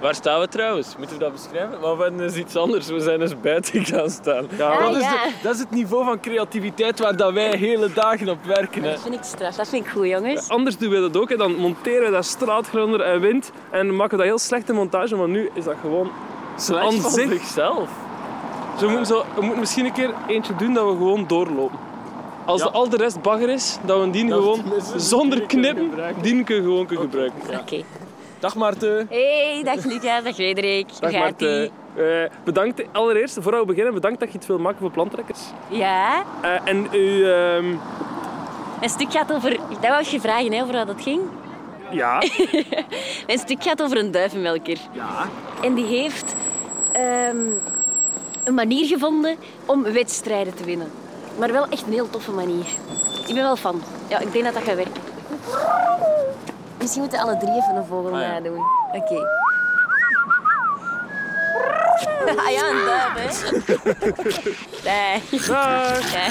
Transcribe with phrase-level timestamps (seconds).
[0.00, 0.94] Waar staan we trouwens?
[0.98, 1.80] Moeten we dat beschrijven?
[1.80, 2.86] Maar we hebben dus iets anders.
[2.86, 4.48] We zijn dus buiten gaan staan.
[4.60, 5.10] Ah, dat, is ja.
[5.10, 8.82] de- dat is het niveau van creativiteit waar dat wij hele dagen op werken.
[8.82, 8.90] Hè.
[8.90, 9.54] Dat vind ik straf.
[9.56, 10.48] Dat vind ik goed, jongens.
[10.48, 11.28] Anders doen we dat ook.
[11.28, 11.36] Hè.
[11.36, 13.50] Dan monteren we dat straatgrunder en wind.
[13.70, 15.16] En maken we dat heel slechte montage.
[15.16, 16.10] Maar nu is dat gewoon
[16.56, 17.30] Slecht aan van zich.
[17.30, 17.88] zichzelf.
[18.78, 21.78] Zo, we, moeten zo, we moeten misschien een keer eentje doen dat we gewoon doorlopen.
[22.44, 22.66] Als Ja.
[22.66, 24.62] de, al de rest bagger is, dat we die gewoon
[24.96, 26.22] zonder knippen, gebruiken.
[26.22, 27.58] die kunnen gewoon kunnen gebruiken.
[27.60, 27.82] Oké.
[28.40, 29.06] Dag Maarten.
[29.10, 30.86] Hey, dag Luca, dag Frederik.
[31.00, 31.70] Dag gaat ie?
[31.96, 35.38] Eh, bedankt allereerst, voordat we beginnen, bedankt dat je het wil maken voor plantrekkers.
[35.68, 37.74] Ja, Eh, en u, ehm,
[38.80, 39.50] een stuk gaat over...
[39.80, 41.20] Dat wou je vragen, hè, over wat dat ging.
[41.90, 42.22] ja,
[43.26, 44.78] Een stuk gaat over een duivenmelker.
[44.92, 45.28] Ja.
[45.62, 46.34] En die heeft
[46.92, 47.36] ehm,
[48.44, 50.90] een manier gevonden om wedstrijden te winnen.
[51.38, 52.66] Maar wel echt een heel toffe manier.
[53.26, 53.82] Ik ben wel fan.
[54.08, 55.02] Ja, ik denk dat dat gaat werken.
[56.88, 58.28] Misschien moeten alle drie even een vogel Ah, ja.
[58.28, 58.64] nadoen.
[58.92, 59.20] Oké.
[62.36, 63.60] Ah ja, een duif, hè.
[64.84, 65.22] Nee.
[65.48, 66.12] dag.
[66.12, 66.26] Ja.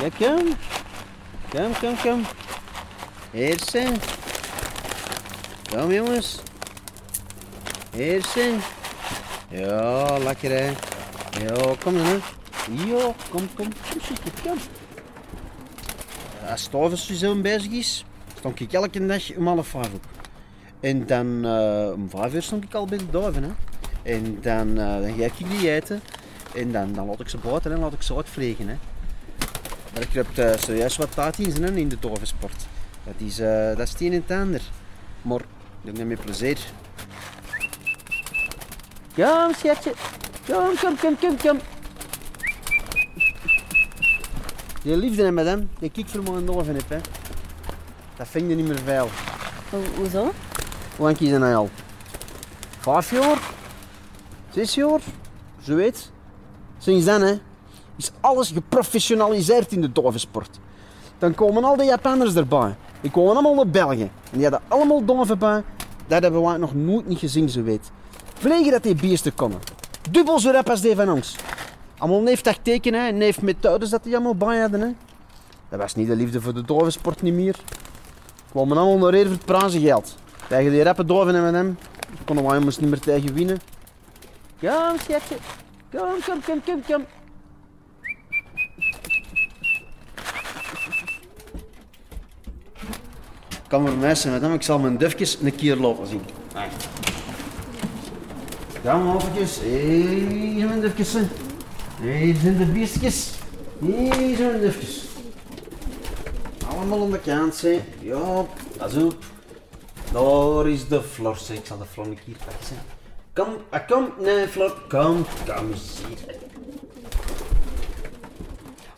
[0.00, 0.56] Ja, kom.
[1.50, 2.22] Kom, kom, kom.
[3.32, 3.86] Eerste.
[5.70, 6.40] Kom jongens.
[7.96, 8.54] Eerste.
[9.50, 10.66] Ja, lekker hè.
[11.40, 12.20] Ja, kom dan.
[12.86, 13.68] Ja, kom, kom.
[13.90, 14.58] Kom, kom.
[16.50, 18.04] Als Stavers zo bezig is,
[18.38, 20.04] stond ik elke dag om half vijf op.
[20.80, 23.42] En dan eh, om vijf uur stond ik al bij de duiven.
[23.42, 23.50] Hè.
[24.02, 26.00] En dan, eh, dan geef ik die eten.
[26.54, 28.68] En dan, dan laat ik ze buiten en laat ik ze uitvliegen.
[28.68, 28.74] Hè.
[30.00, 32.66] Ik heb eh, serieus wat tijd in in de tovensport.
[33.04, 34.60] Dat is, eh, dat is het een en het ander.
[35.22, 35.40] Maar
[35.82, 36.58] doe dat met plezier.
[39.14, 39.92] Kom, schatje.
[40.46, 41.58] Kom, kom, kom, kom, kom.
[44.82, 46.88] Je liefde hè, madame, die ik voor mijn oven heb.
[46.88, 46.98] Hè.
[48.16, 49.08] Dat vind je niet meer veel.
[49.70, 50.22] Ho- Hoezo?
[50.96, 51.70] Hoe lang is dat nou al?
[52.78, 53.38] Vijf jaar?
[54.50, 55.00] Zes jaar?
[55.62, 56.10] Zoiets.
[56.78, 57.34] Sinds dan hè,
[58.00, 60.58] is alles geprofessionaliseerd in de dovensport.
[61.18, 62.74] Dan komen al die Japanners erbij.
[63.00, 64.10] Die komen allemaal naar België.
[64.32, 65.64] En die hadden allemaal doven.
[66.06, 67.90] Dat hebben we nog nooit niet gezien, zo weet.
[68.34, 69.58] Vliegen dat die beesten komen.
[70.10, 71.36] Dubbel zo rap als die van ons.
[71.98, 74.80] Allemaal neef tactieken hè, en neef methodes dat die allemaal bij hadden.
[74.80, 74.88] Hè.
[75.68, 77.56] Dat was niet de liefde voor de dovensport niet meer.
[78.50, 80.16] Kwamen allemaal naar hier voor het prijzengeld.
[80.48, 81.78] Tegen die rappe doven en met hem.
[82.24, 83.60] Konden wij ons niet meer tegen winnen.
[84.60, 85.36] Kom, schatje.
[85.90, 87.04] Kom, kom, kom, kom, kom.
[93.70, 94.54] Kan voor mij zijn, madame.
[94.54, 96.22] Ik zal mijn dufjes een keer laten zien.
[98.82, 99.60] Ja, maar eventjes.
[99.60, 101.14] Hier mijn dufjes.
[102.00, 103.30] Hier zijn de beestjes.
[103.78, 105.04] Hier zijn de dufjes.
[106.66, 107.80] Allemaal aan de kant, hè.
[108.00, 108.46] Ja,
[108.78, 109.16] pas op.
[110.12, 111.56] Daar is de flor, zeg.
[111.56, 112.76] Ik zal de flor een keer pakken.
[113.32, 114.76] Kom, ah, kom, nee, flor.
[114.88, 116.36] Kom, kom eens hier.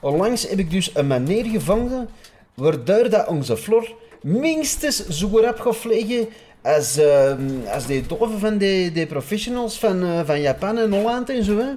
[0.00, 2.08] Onlangs heb ik dus een manier gevonden
[2.54, 6.28] waardoor dat onze flor minstens zo rap gaat vliegen
[6.62, 7.34] als, eh,
[7.72, 11.58] als die doven van die, die professionals van, eh, van Japan en Holland en zo.
[11.58, 11.70] Hè.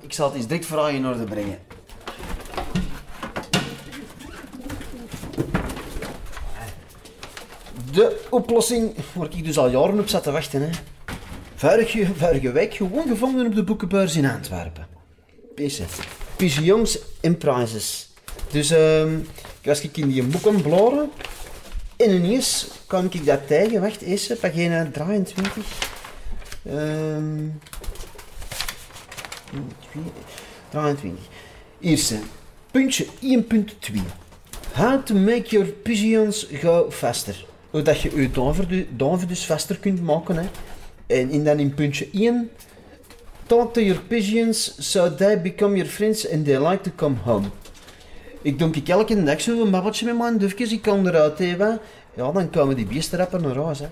[0.00, 1.58] Ik zal het eens direct voor in orde brengen.
[7.92, 10.62] De oplossing waar ik dus al jaren op zat te wachten.
[10.62, 10.68] Hè.
[11.54, 14.86] Vorige, vorige week gewoon gevonden op de boekenbeurs in Antwerpen.
[15.54, 15.82] Deze.
[16.36, 18.10] Pigeons and Prizes.
[18.50, 19.18] Dus ehm
[19.62, 21.10] was ik in die boek aan het bladeren.
[21.96, 23.80] En ineens kwam ik dat tegen.
[23.80, 25.64] Wacht, eerst pagina 23.
[26.66, 27.48] Ehm
[30.70, 31.20] 23.
[31.80, 32.18] Eerste.
[32.70, 33.94] Puntje 1.2.
[34.72, 37.44] How to make your pigeons go faster.
[37.70, 40.36] Hoe dat je je doven, du- doven dus vaster kunt maken.
[40.36, 40.48] Hè.
[41.06, 42.50] En in dan in puntje 1.
[43.46, 47.46] Talk to your pigeons so they become your friends and they like to come home.
[48.42, 50.72] Ik doe ik elke dag zo'n babbeltje met mijn dufjes.
[50.72, 51.80] Ik kom eruit hebben.
[52.14, 53.78] Ja, dan komen die beesten rappen naar huis.
[53.78, 53.88] Hè.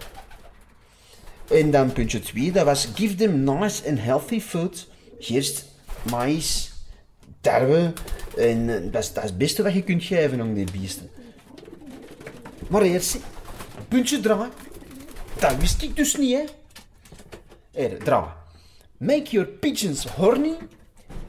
[1.58, 4.88] En dan puntje 2, dat was give them nice and healthy food.
[5.18, 5.64] Gerst,
[6.10, 6.72] maïs,
[7.40, 7.92] tarwe.
[8.36, 11.10] En eh, dat is, het beste wat je kunt geven aan die beesten.
[12.68, 13.16] Maar eerst,
[13.88, 14.36] puntje 3.
[15.38, 16.44] Dat wist ik dus niet, hè.
[17.70, 18.16] Hier, 3.
[18.98, 20.56] Make your pigeons horny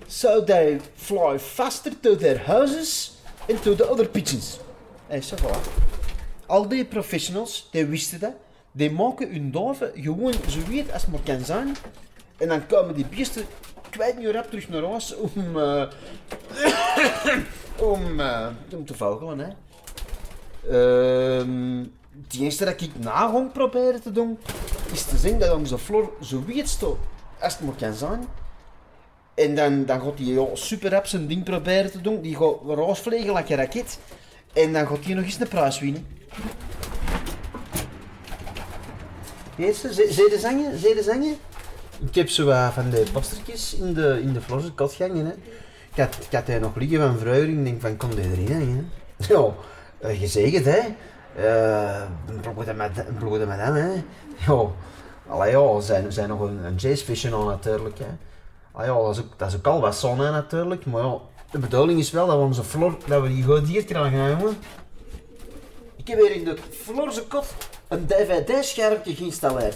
[0.10, 3.18] so they fly faster to their houses
[3.48, 4.60] and to the other pigeons.
[5.08, 5.60] En zo voilà.
[6.46, 8.34] Al die professionals, die wisten dat.
[8.72, 11.76] Die maken hun duiven gewoon zo weet als maar kan zijn.
[12.38, 13.46] En dan komen die beesten
[13.90, 15.86] kwijt niet rap terug naar huis om, eh,
[17.92, 19.40] om, eh, om te vogelen.
[19.40, 19.50] Hè.
[20.70, 21.86] Ehm,
[22.24, 24.38] het eerste dat ik na ga proberen te doen,
[24.92, 26.80] is te zeggen dat onze Flor zo weet
[27.40, 28.28] als het maar kan zijn.
[29.40, 32.22] En dan, dan gaat hij ja, super rap zijn ding proberen te doen.
[32.22, 34.00] Die gaat raasvliegen like een raket.
[34.54, 36.08] En dan gaat hij nog eens de prijs winnen.
[39.58, 41.04] Eerste, zee de zangen?
[41.04, 41.36] Zangen?
[42.08, 45.26] Ik heb zo wat van de pastertjes in de, in de katgangen.
[45.26, 45.32] Hè.
[45.92, 47.50] Ik had, ik had hij nog liggen van vroeger.
[47.50, 48.92] Ik denk van, kom die erin hangen.
[49.30, 49.54] Ja,
[50.00, 50.80] eh, gezegend hè.
[51.36, 53.92] Eh, Een bloede met, een met hem hè.
[54.48, 54.66] Ja,
[55.28, 58.29] allee ja, zijn, zijn nog een, een jazzvision natuurlijk hè.
[58.80, 60.86] Ah ja, dat is, ook, dat is ook al wat zon hè, natuurlijk.
[60.86, 61.18] Maar ja,
[61.52, 64.30] de bedoeling is wel dat we onze Flor, dat we die goed hier krijgen hè,
[64.30, 64.58] jongen.
[65.96, 67.46] Ik heb hier in de Florse kot
[67.88, 69.76] een dvd-schermpje geïnstalleerd.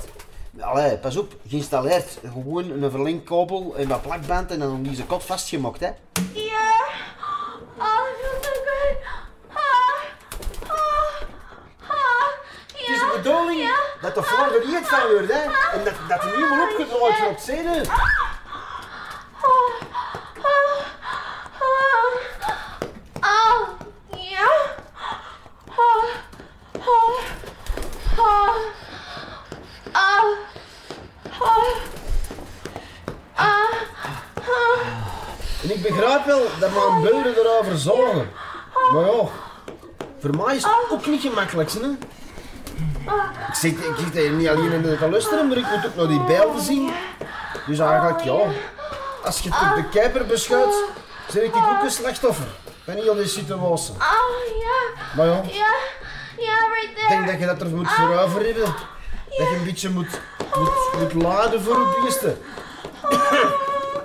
[0.60, 2.18] Allee, pas op, geïnstalleerd.
[2.22, 5.90] Gewoon een verlengkabel en wat plakband en dan om deze kot vastgemokt, hè.
[6.34, 6.72] Ja.
[7.78, 8.98] Oh, dat so good.
[9.54, 9.94] Ah.
[11.88, 12.28] Ah.
[12.74, 15.42] Het is de bedoeling dat de Flor er niet van wordt, hè.
[15.78, 17.82] En dat, dat er niet meer opgedraaid wordt, je?
[23.22, 23.68] Oh,
[24.18, 24.48] ja.
[25.78, 26.04] Oh,
[26.74, 27.20] oh, oh,
[28.18, 28.56] oh,
[29.94, 30.28] oh,
[31.46, 31.74] oh.
[35.64, 38.30] En ik begrijp wel dat mijn buren erover zorgen.
[38.94, 39.28] Maar ja,
[40.20, 41.90] voor mij is het ook niet gemakkelijk, hè.
[43.48, 46.08] Ik zit, ik zit hier niet alleen in te luisteren, maar ik moet ook naar
[46.08, 46.92] die beelden zien.
[47.68, 48.40] Dus eigenlijk, ja,
[49.24, 50.76] als je het op de kijper beschouwt,
[51.34, 52.46] ben ik ook een slachtoffer
[52.84, 53.94] van heel die situatie.
[53.94, 55.02] Oh, ja.
[55.16, 55.74] Maar ja, Ja.
[56.38, 57.08] Ja, right ik there.
[57.08, 58.64] denk dat je dat er moet voor over hebben.
[58.64, 60.20] Dat je een beetje moet,
[60.58, 62.38] moet, moet laden voor je beesten.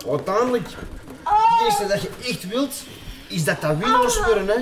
[0.08, 0.68] Uiteindelijk,
[1.58, 2.74] het eerste dat je echt wilt,
[3.26, 4.54] is dat dat winnaars worden, hè.